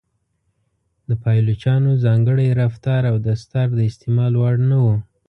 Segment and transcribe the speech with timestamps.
[1.09, 4.87] د پایلوچانو ځانګړی رفتار او دستار د استعمال وړ نه و.